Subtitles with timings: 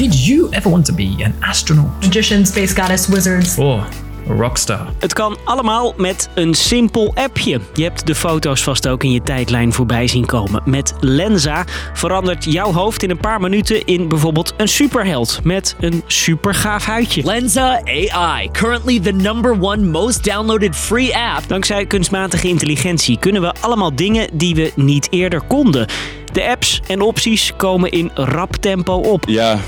[0.00, 1.90] Did you ever want to be an astronaut?
[2.00, 3.58] Magician, space goddess, wizards.
[3.58, 3.86] Or
[4.30, 4.86] a rockstar?
[4.98, 7.60] Het kan allemaal met een simpel appje.
[7.74, 10.62] Je hebt de foto's vast ook in je tijdlijn voorbij zien komen.
[10.64, 16.02] Met Lenza verandert jouw hoofd in een paar minuten in bijvoorbeeld een superheld met een
[16.06, 17.24] supergaaf huidje.
[17.24, 21.48] Lenza AI, currently the number one most downloaded free app.
[21.48, 25.86] Dankzij kunstmatige intelligentie kunnen we allemaal dingen die we niet eerder konden.
[26.32, 29.24] De apps en opties komen in rap tempo op.
[29.28, 29.60] Ja,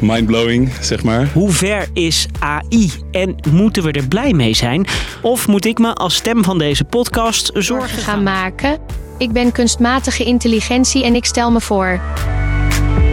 [0.00, 1.28] mindblowing, zeg maar.
[1.32, 4.86] Hoe ver is AI en moeten we er blij mee zijn?
[5.22, 8.78] Of moet ik me als stem van deze podcast zorgen gaan maken.
[9.18, 12.00] Ik ben kunstmatige intelligentie en ik stel me voor.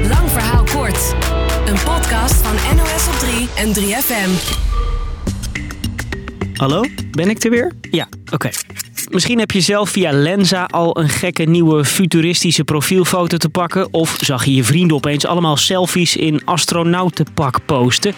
[0.10, 1.16] Lang verhaal kort.
[1.66, 4.64] Een podcast van NOS op 3 en 3FM.
[6.54, 6.82] Hallo,
[7.12, 7.72] ben ik er weer?
[7.92, 8.50] Ja, oké.
[9.16, 13.94] Misschien heb je zelf via Lenza al een gekke nieuwe futuristische profielfoto te pakken.
[13.94, 18.14] Of zag je je vrienden opeens allemaal selfies in astronautenpak posten.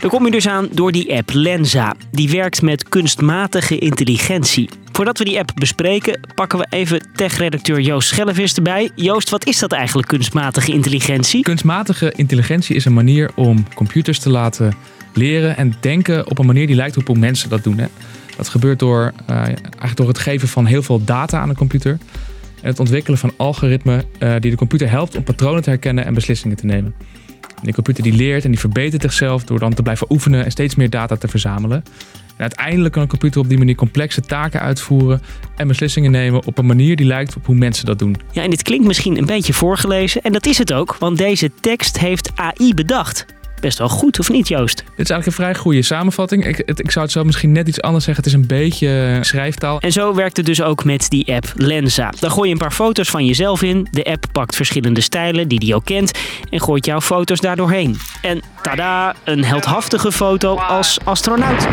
[0.00, 1.94] Daar kom je dus aan door die app Lenza.
[2.10, 4.68] Die werkt met kunstmatige intelligentie.
[4.92, 8.90] Voordat we die app bespreken, pakken we even tech-redacteur Joost Schellevis erbij.
[8.94, 11.42] Joost, wat is dat eigenlijk, kunstmatige intelligentie?
[11.42, 14.74] Kunstmatige intelligentie is een manier om computers te laten
[15.14, 17.78] leren en denken op een manier die lijkt op hoe mensen dat doen.
[17.78, 17.86] Hè.
[18.40, 21.98] Dat gebeurt door, uh, eigenlijk door het geven van heel veel data aan de computer.
[22.62, 26.14] En het ontwikkelen van algoritmen uh, die de computer helpt om patronen te herkennen en
[26.14, 26.94] beslissingen te nemen.
[27.62, 30.74] En computer die leert en die verbetert zichzelf door dan te blijven oefenen en steeds
[30.74, 31.84] meer data te verzamelen.
[32.36, 35.22] En uiteindelijk kan een computer op die manier complexe taken uitvoeren
[35.56, 38.16] en beslissingen nemen op een manier die lijkt op hoe mensen dat doen.
[38.32, 41.50] Ja, en dit klinkt misschien een beetje voorgelezen en dat is het ook, want deze
[41.60, 43.26] tekst heeft AI bedacht
[43.60, 44.76] best wel goed, of niet, Joost?
[44.76, 46.46] Dit is eigenlijk een vrij goede samenvatting.
[46.46, 48.24] Ik, het, ik zou het zo misschien net iets anders zeggen.
[48.24, 49.80] Het is een beetje schrijftaal.
[49.80, 52.12] En zo werkt het dus ook met die app Lenza.
[52.20, 53.88] Dan gooi je een paar foto's van jezelf in.
[53.90, 56.18] De app pakt verschillende stijlen die die ook kent
[56.50, 57.98] en gooit jouw foto's daardoorheen.
[58.22, 61.68] En tada, een heldhaftige foto als astronaut.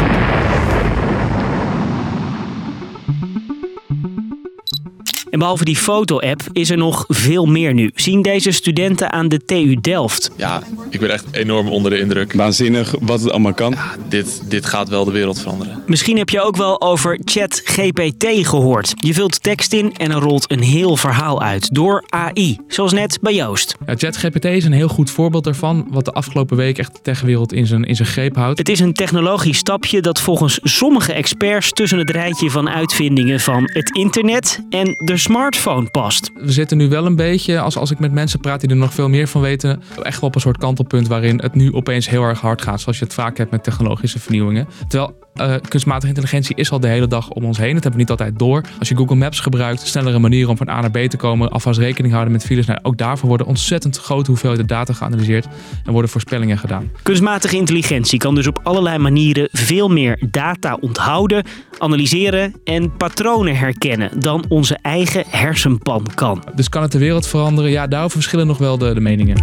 [5.38, 7.92] En behalve die foto-app is er nog veel meer nu.
[7.96, 10.31] Zien deze studenten aan de TU Delft?
[10.36, 12.34] Ja, ik ben echt enorm onder de indruk.
[12.34, 13.72] Waanzinnig wat het allemaal kan.
[13.72, 15.84] Ja, dit, dit gaat wel de wereld veranderen.
[15.86, 18.94] Misschien heb je ook wel over ChatGPT gehoord.
[18.96, 22.58] Je vult tekst in en er rolt een heel verhaal uit door AI.
[22.68, 23.76] Zoals net bij Joost.
[23.86, 25.88] Ja, ChatGPT is een heel goed voorbeeld daarvan.
[25.90, 28.58] Wat de afgelopen week echt de techwereld in zijn, in zijn greep houdt.
[28.58, 33.70] Het is een technologisch stapje dat volgens sommige experts tussen het rijtje van uitvindingen van
[33.74, 36.32] het internet en de smartphone past.
[36.36, 38.94] We zitten nu wel een beetje, als, als ik met mensen praat die er nog
[38.94, 42.24] veel meer van weten, echt wel op een soort kantelpunt waarin het nu opeens heel
[42.24, 44.68] erg hard gaat, zoals je het vaak hebt met technologische vernieuwingen.
[44.88, 47.74] Terwijl uh, kunstmatige intelligentie is al de hele dag om ons heen.
[47.74, 48.64] Dat hebben we niet altijd door.
[48.80, 51.80] Als je Google Maps gebruikt, snellere manieren om van A naar B te komen, alvast
[51.80, 52.66] rekening houden met files.
[52.66, 55.47] Nou, ook daarvoor worden ontzettend grote hoeveelheden data geanalyseerd
[55.86, 56.92] en worden voorspellingen gedaan.
[57.03, 61.44] Kunstmatige intelligentie kan dus op allerlei manieren veel meer data onthouden,
[61.78, 66.44] analyseren en patronen herkennen dan onze eigen hersenpan kan.
[66.56, 67.72] Dus kan het de wereld veranderen?
[67.72, 69.36] Ja, daarover verschillen nog wel de, de meningen.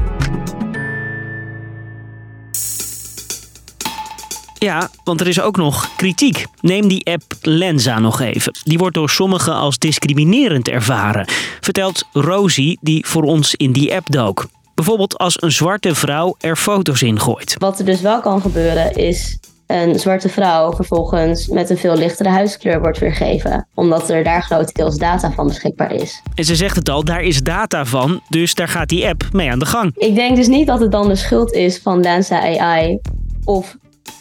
[4.64, 6.46] Ja, want er is ook nog kritiek.
[6.60, 8.52] Neem die app Lenza nog even.
[8.62, 11.26] Die wordt door sommigen als discriminerend ervaren,
[11.60, 14.46] vertelt Rosie, die voor ons in die app dook.
[14.74, 17.54] Bijvoorbeeld als een zwarte vrouw er foto's in gooit.
[17.58, 22.28] Wat er dus wel kan gebeuren is een zwarte vrouw vervolgens met een veel lichtere
[22.28, 23.66] huidskleur wordt weergegeven.
[23.74, 26.22] Omdat er daar grotendeels data van beschikbaar is.
[26.34, 29.50] En ze zegt het al, daar is data van, dus daar gaat die app mee
[29.50, 29.92] aan de gang.
[29.96, 32.98] Ik denk dus niet dat het dan de schuld is van Lensa AI
[33.44, 33.76] of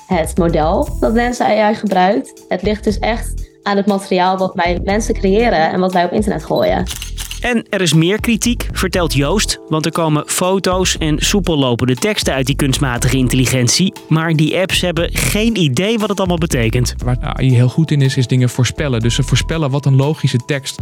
[0.07, 2.43] het model dat Lensa AI gebruikt.
[2.47, 6.11] Het ligt dus echt aan het materiaal wat wij mensen creëren en wat wij op
[6.11, 6.85] internet gooien.
[7.43, 12.33] En er is meer kritiek, vertelt Joost, want er komen foto's en soepel lopende teksten
[12.33, 13.93] uit die kunstmatige intelligentie.
[14.07, 16.95] Maar die apps hebben geen idee wat het allemaal betekent.
[17.03, 18.99] Waar AI heel goed in is, is dingen voorspellen.
[18.99, 20.81] Dus ze voorspellen wat een logische tekst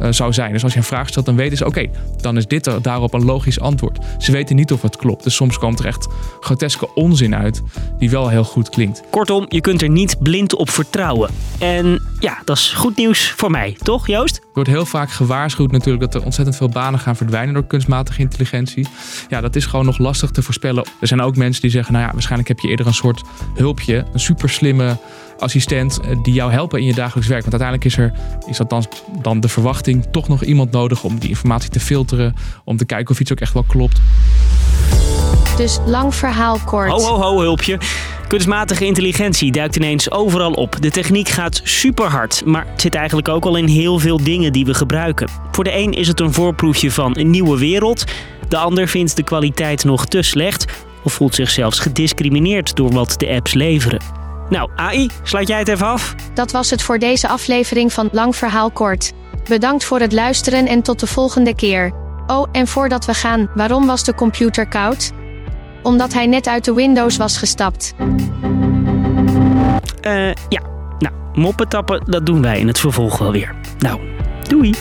[0.00, 0.52] uh, zou zijn.
[0.52, 3.14] Dus als je een vraag stelt, dan weten ze: oké, dan is dit er, daarop
[3.14, 3.98] een logisch antwoord.
[4.18, 5.24] Ze weten niet of het klopt.
[5.24, 6.08] Dus soms komt er echt
[6.40, 7.62] groteske onzin uit,
[7.98, 9.02] die wel heel goed klinkt.
[9.10, 11.30] Kortom, je kunt er niet blind op vertrouwen.
[11.58, 14.36] En ja, dat is goed nieuws voor mij, toch, Joost?
[14.36, 18.20] Er wordt heel vaak gewaarschuwd natuurlijk dat er ontzettend veel banen gaan verdwijnen door kunstmatige
[18.20, 18.86] intelligentie.
[19.28, 20.84] Ja, dat is gewoon nog lastig te voorspellen.
[21.00, 23.22] Er zijn ook mensen die zeggen, nou ja, waarschijnlijk heb je eerder een soort
[23.54, 24.96] hulpje, een super slimme
[25.38, 27.42] assistent eh, die jou helpen in je dagelijks werk.
[27.44, 28.12] Want uiteindelijk is er,
[28.46, 28.84] is dat dan,
[29.22, 33.10] dan de verwachting, toch nog iemand nodig om die informatie te filteren, om te kijken
[33.10, 34.00] of iets ook echt wel klopt.
[35.56, 36.90] Dus lang verhaal kort.
[36.90, 37.78] Ho, ho, ho, hulpje.
[38.28, 40.76] Kunstmatige intelligentie duikt ineens overal op.
[40.80, 44.52] De techniek gaat super hard, maar het zit eigenlijk ook al in heel veel dingen
[44.52, 45.28] die we gebruiken.
[45.52, 48.04] Voor de een is het een voorproefje van een nieuwe wereld.
[48.48, 50.64] De ander vindt de kwaliteit nog te slecht
[51.02, 54.17] of voelt zich zelfs gediscrimineerd door wat de apps leveren.
[54.48, 56.14] Nou, AI, sluit jij het even af?
[56.34, 59.12] Dat was het voor deze aflevering van Lang Verhaal Kort.
[59.48, 61.92] Bedankt voor het luisteren en tot de volgende keer.
[62.26, 65.12] Oh, en voordat we gaan, waarom was de computer koud?
[65.82, 67.94] Omdat hij net uit de Windows was gestapt.
[70.00, 70.60] Eh, ja.
[70.98, 73.54] Nou, moppen tappen, dat doen wij in het vervolg wel weer.
[73.78, 74.00] Nou,
[74.48, 74.74] doei!